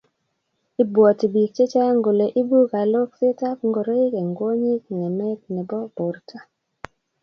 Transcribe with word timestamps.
ibwoti 0.81 1.25
biik 1.33 1.51
chechang 1.57 1.97
kole 2.05 2.25
ibuu 2.41 2.65
kaloksetab 2.71 3.57
ngoroik 3.69 4.13
eng 4.21 4.31
kwonyik 4.37 4.83
ng'emet 4.95 5.39
nebo 5.53 5.79
borto 5.95 6.37